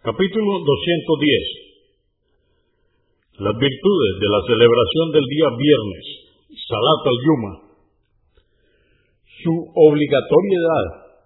Capítulo 0.00 0.64
210 0.64 3.44
Las 3.44 3.52
virtudes 3.52 4.12
de 4.16 4.28
la 4.32 4.40
celebración 4.48 5.12
del 5.12 5.28
día 5.28 5.48
viernes, 5.60 6.04
Salat 6.56 7.04
al-Yuma. 7.04 7.68
Su 9.44 9.52
obligatoriedad, 9.76 11.20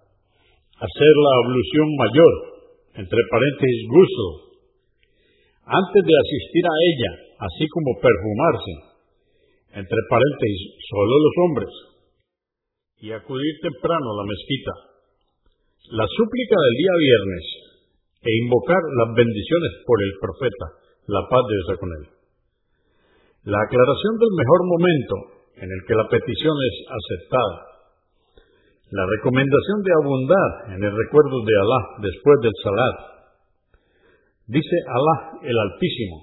hacer 0.75 1.13
la 1.23 1.33
ablución 1.39 1.87
mayor, 1.87 2.33
entre 2.99 3.23
paréntesis 3.31 3.87
gusto, 3.87 4.59
antes 5.63 6.03
de 6.03 6.11
asistir 6.11 6.67
a 6.67 6.75
ella, 6.75 7.39
así 7.47 7.71
como 7.71 7.95
perfumarse, 7.95 8.75
entre 9.71 10.03
paréntesis 10.11 10.83
solo 10.91 11.15
los 11.15 11.35
hombres, 11.47 11.71
y 12.99 13.15
acudir 13.15 13.55
temprano 13.63 14.11
a 14.11 14.19
la 14.19 14.27
mezquita. 14.27 14.99
La 15.95 16.03
súplica 16.11 16.59
del 16.59 16.75
día 16.75 16.91
viernes 16.99 17.64
e 18.25 18.29
invocar 18.41 18.81
las 18.81 19.13
bendiciones 19.13 19.71
por 19.85 20.01
el 20.01 20.13
profeta, 20.17 20.65
la 21.13 21.21
paz 21.29 21.43
de 21.45 21.53
Dios 21.53 21.69
con 21.77 21.89
él. 21.93 22.05
La 23.45 23.61
aclaración 23.61 24.13
del 24.17 24.33
mejor 24.33 24.61
momento 24.65 25.15
en 25.61 25.69
el 25.69 25.81
que 25.85 25.93
la 25.93 26.09
petición 26.09 26.57
es 26.65 26.75
aceptada. 26.89 27.77
La 28.89 29.05
recomendación 29.05 29.77
de 29.85 29.93
abundar 30.01 30.49
en 30.73 30.81
el 30.81 30.93
recuerdo 30.97 31.37
de 31.45 31.53
Alá 31.53 31.81
después 32.01 32.37
del 32.41 32.57
salat. 32.65 32.97
Dice 34.49 34.77
Alá 34.89 35.45
el 35.45 35.57
Altísimo. 35.57 36.17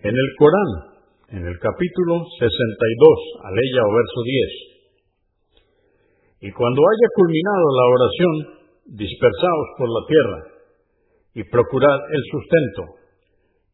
En 0.00 0.16
el 0.16 0.28
Corán, 0.40 0.70
en 1.36 1.44
el 1.44 1.58
capítulo 1.60 2.24
62, 2.40 3.44
aleya 3.44 3.82
o 3.84 3.92
verso 3.92 4.20
10. 6.40 6.48
Y 6.48 6.52
cuando 6.56 6.80
haya 6.80 7.08
culminado 7.12 7.66
la 7.76 7.86
oración, 7.92 8.34
dispersaos 8.96 9.68
por 9.76 9.88
la 9.92 10.02
tierra, 10.08 10.59
y 11.34 11.44
procurad 11.44 11.98
el 12.10 12.22
sustento, 12.30 12.82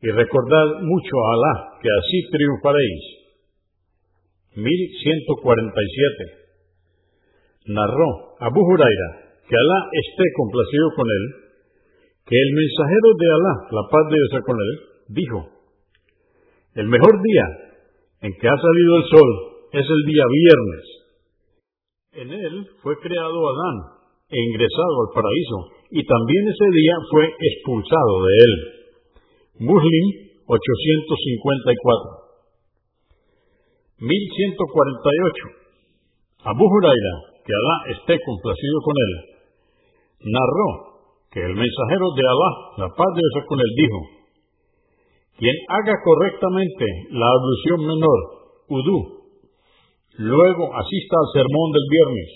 y 0.02 0.10
recordad 0.10 0.82
mucho 0.82 1.14
a 1.16 1.32
Alá, 1.34 1.54
que 1.80 1.88
así 1.88 2.28
triunfaréis. 2.30 3.04
1147. 4.56 6.46
Narró 7.68 8.36
Abu 8.40 8.60
Huraira, 8.60 9.40
que 9.48 9.56
Alá 9.56 9.78
esté 9.92 10.24
complacido 10.36 10.90
con 10.96 11.06
él, 11.06 11.24
que 12.26 12.36
el 12.36 12.52
mensajero 12.54 13.08
de 13.18 13.26
Alá, 13.32 13.54
la 13.70 13.84
paz 13.90 14.04
de 14.10 14.16
Dios 14.16 14.42
con 14.44 14.56
él, 14.56 14.72
dijo, 15.08 15.56
el 16.76 16.86
mejor 16.88 17.22
día 17.22 17.46
en 18.20 18.32
que 18.36 18.48
ha 18.48 18.56
salido 18.56 18.96
el 18.96 19.04
sol 19.08 19.30
es 19.72 19.86
el 19.88 20.02
día 20.04 20.24
viernes. 20.28 20.84
En 22.12 22.32
él 22.32 22.66
fue 22.82 22.98
creado 23.00 23.48
Adán 23.48 23.76
e 24.28 24.36
ingresado 24.38 24.94
al 25.00 25.14
paraíso, 25.14 25.75
y 25.90 26.02
también 26.04 26.48
ese 26.48 26.68
día 26.72 26.94
fue 27.10 27.24
expulsado 27.38 28.14
de 28.26 28.32
él. 28.42 28.52
Muslim 29.60 30.06
854. 30.46 32.26
1148. 33.98 35.66
Abu 36.44 36.64
Huraira, 36.64 37.14
que 37.42 37.52
Alá 37.54 37.76
esté 37.96 38.14
complacido 38.22 38.76
con 38.84 38.94
él, 38.94 39.12
narró 40.30 40.68
que 41.30 41.40
el 41.40 41.54
mensajero 41.54 42.06
de 42.14 42.22
Alá, 42.22 42.50
la 42.86 42.88
paz 42.94 43.10
de 43.14 43.22
Dios 43.22 43.44
con 43.48 43.58
él, 43.58 43.72
dijo, 43.76 44.00
quien 45.38 45.56
haga 45.68 45.94
correctamente 46.02 46.84
la 47.10 47.28
ablución 47.28 47.80
menor, 47.86 48.20
udú, 48.68 48.98
luego 50.18 50.64
asista 50.74 51.16
al 51.16 51.30
sermón 51.32 51.72
del 51.72 51.86
viernes 51.90 52.30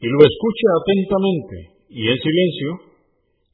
y 0.00 0.06
lo 0.08 0.18
escuche 0.20 0.66
atentamente 0.82 1.75
y 1.88 2.02
en 2.08 2.18
silencio, 2.18 2.70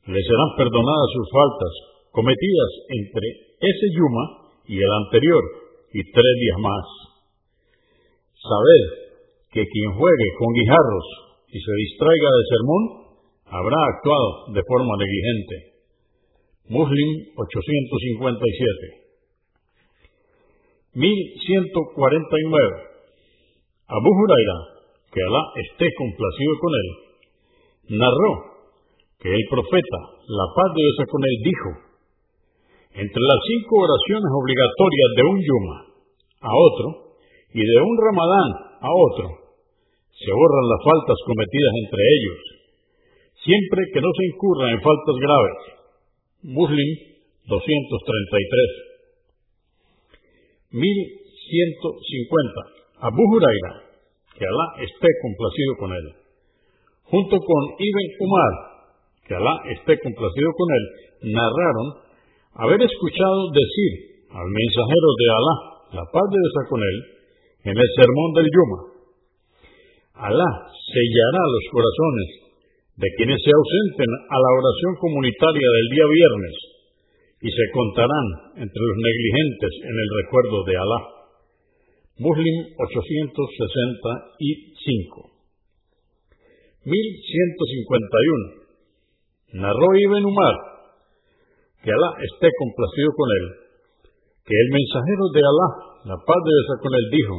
le 0.07 0.21
serán 0.21 0.51
perdonadas 0.57 1.11
sus 1.15 1.29
faltas 1.31 1.75
cometidas 2.11 2.71
entre 2.89 3.27
ese 3.61 3.87
yuma 3.97 4.25
y 4.67 4.77
el 4.77 4.93
anterior 5.07 5.43
y 5.93 6.01
tres 6.11 6.35
días 6.41 6.59
más. 6.59 6.87
Sabed 8.43 8.85
que 9.53 9.63
quien 9.67 9.93
juegue 9.95 10.29
con 10.39 10.53
guijarros 10.55 11.07
y 11.53 11.61
se 11.61 11.73
distraiga 11.77 12.29
de 12.33 12.49
sermón 12.49 12.83
habrá 13.47 13.79
actuado 13.95 14.53
de 14.55 14.63
forma 14.65 14.97
negligente. 14.97 15.73
Muslim 16.69 17.11
857 17.37 19.03
1149 20.95 22.93
Abu 23.93 24.09
Huraira, 24.09 24.59
que 25.13 25.21
Alá 25.21 25.43
esté 25.69 25.87
complacido 25.97 26.53
con 26.61 26.73
él, 26.73 27.12
narró 27.89 28.33
que 29.19 29.31
el 29.31 29.45
profeta, 29.51 29.99
la 30.27 30.47
paz 30.55 30.75
de 30.75 30.83
Dios 30.83 31.07
con 31.07 31.23
él, 31.23 31.37
dijo, 31.43 31.71
entre 32.99 33.23
las 33.23 33.41
cinco 33.47 33.87
oraciones 33.87 34.31
obligatorias 34.35 35.11
de 35.17 35.23
un 35.23 35.41
yuma 35.41 35.87
a 36.43 36.51
otro 36.51 37.15
y 37.55 37.63
de 37.63 37.79
un 37.81 37.97
ramadán 37.97 38.51
a 38.83 38.91
otro, 38.91 39.31
se 40.11 40.31
borran 40.31 40.69
las 40.69 40.83
faltas 40.85 41.17
cometidas 41.27 41.75
entre 41.87 42.03
ellos, 42.03 42.39
siempre 43.47 43.87
que 43.95 44.03
no 44.03 44.11
se 44.11 44.27
incurra 44.27 44.67
en 44.71 44.81
faltas 44.83 45.17
graves. 45.23 45.59
Muslim 46.43 46.91
233. 47.47 48.93
1150. 50.73 53.07
Abu 53.07 53.23
Huraira, 53.23 53.83
que 54.39 54.47
Alá 54.47 54.75
esté 54.83 55.09
complacido 55.23 55.77
con 55.79 55.93
él 55.93 56.22
junto 57.13 57.37
con 57.37 57.63
Ibn 57.77 58.07
Umar, 58.25 58.81
que 59.29 59.37
Alá 59.37 59.69
esté 59.69 60.01
complacido 60.01 60.49
con 60.57 60.69
él, 60.73 60.85
narraron 61.37 62.09
haber 62.57 62.81
escuchado 62.81 63.53
decir 63.53 64.25
al 64.33 64.49
mensajero 64.49 65.09
de 65.21 65.29
Alá, 65.29 65.77
la 65.93 66.09
paz 66.09 66.25
de 66.33 66.41
Dios 66.41 66.57
con 66.73 66.81
él, 66.81 66.97
en 67.69 67.77
el 67.77 67.91
sermón 68.01 68.33
del 68.33 68.49
Yuma, 68.49 68.81
Alá 70.25 70.73
sellará 70.73 71.43
los 71.53 71.69
corazones 71.69 72.57
de 72.97 73.09
quienes 73.21 73.45
se 73.45 73.53
ausenten 73.53 74.09
a 74.09 74.37
la 74.41 74.51
oración 74.57 74.97
comunitaria 74.97 75.69
del 75.69 75.89
día 75.93 76.09
viernes 76.17 76.57
y 77.45 77.53
se 77.53 77.67
contarán 77.77 78.57
entre 78.57 78.83
los 78.89 78.97
negligentes 78.97 79.85
en 79.85 79.97
el 80.01 80.09
recuerdo 80.17 80.65
de 80.65 80.81
Alá. 80.81 81.13
Muslim 82.25 82.73
865 82.81 85.32
1151. 86.85 88.63
Narró 89.63 89.87
Ibn 89.95 90.25
Umar, 90.25 90.57
que 91.83 91.91
Alá 91.93 92.11
esté 92.25 92.49
complacido 92.59 93.11
con 93.15 93.29
él, 93.31 93.47
que 94.43 94.55
el 94.57 94.69
mensajero 94.75 95.25
de 95.31 95.43
Alá, 95.47 95.69
la 96.11 96.19
paz 96.19 96.41
de 96.43 96.51
Dios 96.51 96.67
con 96.83 96.93
él, 96.95 97.07
dijo, 97.13 97.37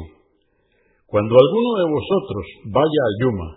cuando 1.07 1.35
alguno 1.35 1.71
de 1.77 1.87
vosotros 1.91 2.45
vaya 2.71 3.01
a 3.03 3.15
Yuma, 3.19 3.49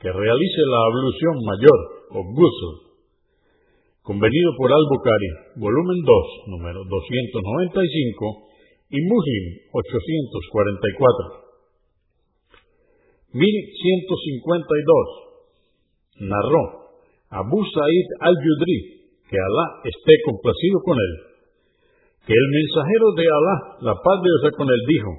que 0.00 0.12
realice 0.12 0.60
la 0.70 0.80
ablución 0.86 1.34
mayor 1.42 1.80
o 2.14 2.20
ghusl, 2.22 2.88
convenido 4.02 4.50
por 4.56 4.70
Al-Bukhari, 4.70 5.60
volumen 5.60 5.98
2, 6.06 6.54
número 6.54 6.80
295, 6.86 8.48
y 8.90 8.98
Muslim 9.04 9.44
844. 9.72 11.47
1152. 13.32 15.28
Narró 16.20 16.88
Abu 17.30 17.60
Sa'id 17.60 18.08
al-Yudri, 18.20 18.98
que 19.28 19.36
Alá 19.36 19.84
esté 19.84 20.16
complacido 20.24 20.80
con 20.80 20.96
él, 20.96 21.12
que 22.24 22.32
el 22.32 22.48
mensajero 22.48 23.12
de 23.12 23.28
Alá, 23.28 23.76
la 23.84 23.92
paz 24.00 24.16
de 24.24 24.32
Dios 24.32 24.48
con 24.56 24.64
él, 24.68 24.82
dijo, 24.88 25.12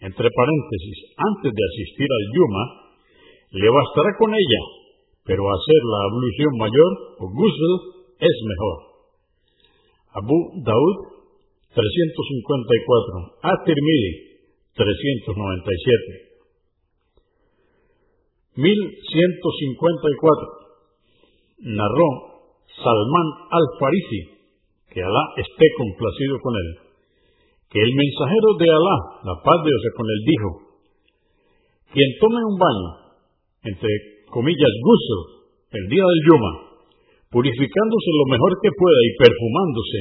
entre 0.00 0.26
paréntesis, 0.26 0.98
antes 1.14 1.50
de 1.54 1.62
asistir 1.62 2.08
al 2.10 2.26
Yuma, 2.34 2.64
le 3.52 3.68
bastará 3.70 4.10
con 4.18 4.34
ella, 4.34 4.62
pero 5.22 5.46
hacer 5.46 5.80
la 5.86 6.00
ablución 6.10 6.52
mayor 6.58 6.90
o 7.20 7.24
ghusl 7.30 7.72
es 8.18 8.36
mejor. 8.42 8.78
Abu 10.18 10.38
Daud 10.66 10.96
354, 11.70 13.38
At-Tirmidhi 13.42 14.12
397. 14.74 16.31
1154. 18.56 20.62
Narró 21.62 22.08
Salman 22.76 23.28
al-Farisi, 23.48 24.20
que 24.90 25.00
Alá 25.00 25.24
esté 25.36 25.66
complacido 25.76 26.40
con 26.40 26.56
él, 26.56 26.78
que 27.70 27.80
el 27.80 27.94
mensajero 27.94 28.54
de 28.58 28.68
Alá, 28.68 28.96
la 29.24 29.40
paz 29.40 29.62
de 29.64 29.70
Dios 29.70 29.82
con 29.96 30.06
él, 30.08 30.24
dijo, 30.26 30.48
quien 31.92 32.18
tome 32.20 32.44
un 32.44 32.58
baño, 32.58 32.96
entre 33.64 33.88
comillas, 34.28 34.72
gusto, 34.80 35.42
el 35.72 35.88
día 35.88 36.04
del 36.04 36.24
Yuma, 36.28 36.72
purificándose 37.32 38.10
lo 38.12 38.26
mejor 38.32 38.52
que 38.60 38.76
pueda 38.76 39.00
y 39.00 39.16
perfumándose, 39.16 40.00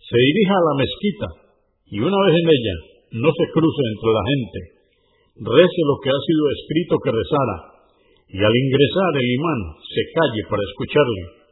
se 0.00 0.16
dirija 0.16 0.54
a 0.56 0.66
la 0.68 0.74
mezquita 0.80 1.28
y 1.92 2.00
una 2.00 2.16
vez 2.28 2.34
en 2.36 2.48
ella 2.48 2.76
no 3.24 3.28
se 3.32 3.46
cruce 3.52 3.82
entre 3.94 4.10
la 4.12 4.24
gente, 4.28 4.60
rece 5.40 5.80
lo 5.88 5.96
que 6.04 6.10
ha 6.10 6.20
sido 6.20 6.42
escrito 6.52 7.00
que 7.00 7.16
rezara, 7.16 7.56
y 8.30 8.38
al 8.38 8.54
ingresar 8.54 9.10
el 9.18 9.28
imán 9.34 9.82
se 9.82 10.06
calle 10.14 10.42
para 10.46 10.62
escucharle. 10.62 11.42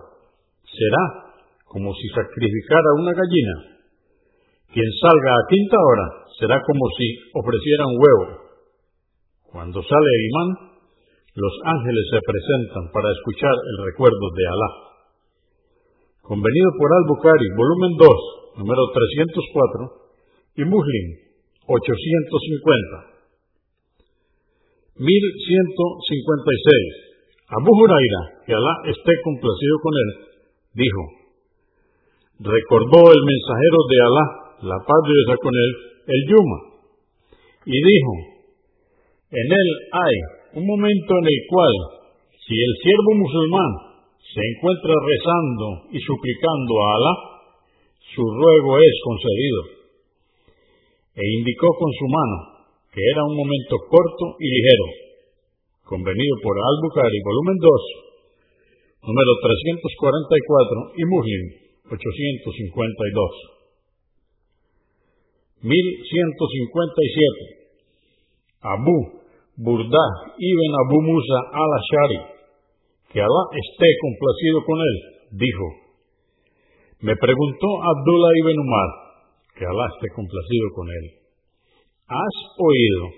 será 0.67 1.31
como 1.71 1.95
si 1.95 2.03
sacrificara 2.11 2.99
una 2.99 3.15
gallina. 3.15 3.79
Quien 4.75 4.91
salga 4.99 5.31
a 5.39 5.47
quinta 5.47 5.79
hora 5.79 6.27
será 6.39 6.59
como 6.59 6.83
si 6.99 7.15
ofreciera 7.31 7.87
un 7.87 7.95
huevo. 7.95 8.51
Cuando 9.51 9.83
sale 9.83 10.09
el 10.15 10.23
imán, 10.27 10.71
los 11.35 11.53
ángeles 11.63 12.05
se 12.11 12.19
presentan 12.19 12.91
para 12.91 13.07
escuchar 13.11 13.55
el 13.55 13.85
recuerdo 13.87 14.31
de 14.35 14.47
Alá. 14.47 14.69
Convenido 16.23 16.71
por 16.75 16.91
Al-Bukhari, 16.91 17.47
volumen 17.55 17.95
2, 17.99 18.59
número 18.59 18.83
304, 18.91 20.59
y 20.59 20.67
Muslim, 20.67 21.05
850. 21.67 23.11
1156. 24.99 27.00
Abu 27.51 27.67
Huraira, 27.67 28.21
que 28.47 28.55
Alá 28.55 28.73
esté 28.87 29.11
complacido 29.27 29.75
con 29.83 29.91
él, 29.91 30.09
dijo, 30.71 31.01
recordó 32.47 33.11
el 33.11 33.21
mensajero 33.27 33.79
de 33.91 33.97
Alá, 34.07 34.25
la 34.71 34.79
paz 34.79 35.01
de 35.03 35.11
Dios 35.19 35.35
con 35.35 35.51
él, 35.51 35.71
el 36.15 36.21
Yuma, 36.31 36.59
y 37.67 37.75
dijo, 37.75 38.13
en 39.35 39.47
él 39.51 39.69
hay 39.91 40.15
un 40.63 40.65
momento 40.65 41.11
en 41.11 41.27
el 41.27 41.39
cual, 41.51 41.75
si 42.39 42.55
el 42.55 42.73
siervo 42.87 43.19
musulmán 43.19 43.71
se 44.15 44.39
encuentra 44.39 44.95
rezando 44.95 45.91
y 45.91 45.99
suplicando 45.99 46.71
a 46.79 46.87
Alá, 46.95 47.13
su 48.15 48.23
ruego 48.23 48.79
es 48.79 48.95
concedido. 49.03 49.61
E 51.15 51.23
indicó 51.35 51.67
con 51.67 51.91
su 51.99 52.07
mano 52.07 52.37
que 52.95 53.01
era 53.11 53.23
un 53.27 53.35
momento 53.35 53.75
corto 53.91 54.39
y 54.39 54.47
ligero, 54.47 55.00
convenido 55.91 56.39
por 56.39 56.55
Al-Bukhari, 56.55 57.19
volumen 57.19 57.59
2, 57.59 57.67
número 59.11 59.31
344 59.43 60.95
y 60.95 61.03
Muslim, 61.03 61.43
852. 61.91 63.51
1157. 65.67 67.59
Abu 68.63 69.19
Burda 69.59 70.05
ibn 70.39 70.71
Abu 70.87 70.97
Musa 71.03 71.37
al-Ashari, 71.51 72.19
que 73.11 73.19
Alá 73.19 73.43
esté 73.51 73.87
complacido 73.99 74.63
con 74.63 74.79
él, 74.79 74.95
dijo, 75.43 75.67
me 77.01 77.15
preguntó 77.17 77.67
Abdullah 77.83 78.33
ibn 78.47 78.57
Umar, 78.63 78.89
que 79.59 79.65
Alá 79.65 79.91
esté 79.91 80.07
complacido 80.15 80.71
con 80.73 80.87
él, 80.87 81.19
¿has 82.07 82.35
oído 82.57 83.11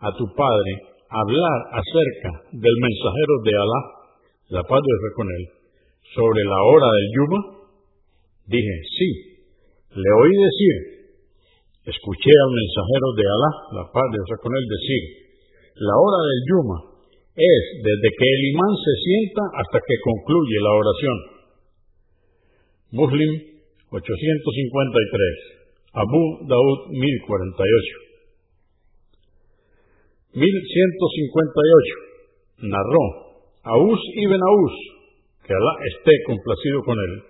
a 0.00 0.12
tu 0.16 0.24
padre 0.34 0.89
hablar 1.10 1.58
acerca 1.74 2.30
del 2.54 2.76
mensajero 2.78 3.34
de 3.42 3.52
Alá, 3.58 3.80
la 4.54 4.62
paz 4.62 4.78
de 4.78 5.14
con 5.14 5.26
él, 5.26 5.44
sobre 6.14 6.42
la 6.46 6.60
hora 6.62 6.88
del 6.94 7.08
Yuma? 7.18 7.40
Dije, 8.46 8.74
sí, 8.94 9.10
le 9.90 10.10
oí 10.22 10.34
decir, 10.38 10.76
escuché 11.82 12.30
al 12.30 12.52
mensajero 12.54 13.08
de 13.18 13.24
Alá, 13.26 13.50
la 13.82 13.84
paz 13.90 14.06
de 14.14 14.20
con 14.38 14.52
él, 14.54 14.64
decir, 14.70 15.02
la 15.74 15.94
hora 15.98 16.20
del 16.30 16.40
Yuma 16.46 16.78
es 17.34 17.62
desde 17.82 18.08
que 18.14 18.28
el 18.30 18.42
imán 18.54 18.74
se 18.78 18.94
sienta 19.02 19.42
hasta 19.54 19.78
que 19.80 19.96
concluye 20.02 20.56
la 20.62 20.72
oración. 20.76 21.18
Muslim 22.90 23.32
853, 23.90 25.70
Abu 25.94 26.22
Daud 26.46 26.78
1048. 26.90 28.09
1158. 30.34 32.68
Narró 32.68 33.04
Aus 33.62 34.00
ibn 34.16 34.40
Aus, 34.40 34.72
que 35.46 35.54
Alá 35.54 35.74
esté 35.94 36.12
complacido 36.26 36.82
con 36.84 36.98
él, 36.98 37.22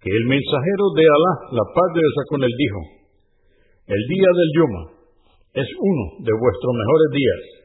que 0.00 0.10
el 0.10 0.24
mensajero 0.26 0.90
de 0.96 1.04
Alá, 1.04 1.34
la 1.52 1.64
paz 1.74 1.94
de 1.94 2.00
Dios 2.00 2.14
con 2.28 2.44
él, 2.44 2.54
dijo, 2.56 2.80
el 3.86 4.06
día 4.08 4.30
del 4.34 4.52
Yuma 4.56 4.90
es 5.54 5.68
uno 5.78 6.04
de 6.20 6.32
vuestros 6.32 6.74
mejores 6.74 7.10
días 7.12 7.58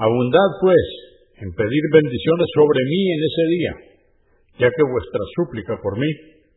Abundad, 0.00 0.48
pues, 0.62 0.86
en 1.44 1.52
pedir 1.52 1.84
bendiciones 1.92 2.48
sobre 2.56 2.80
mí 2.88 3.00
en 3.12 3.20
ese 3.20 3.44
día, 3.52 3.72
ya 4.64 4.68
que 4.72 4.90
vuestra 4.90 5.20
súplica 5.36 5.76
por 5.76 5.98
mí 5.98 6.08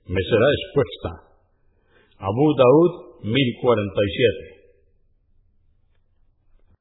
me 0.07 0.21
será 0.23 0.47
expuesta. 0.47 1.09
Abu 2.23 2.55
Daud 2.55 3.27
1047 3.27 4.62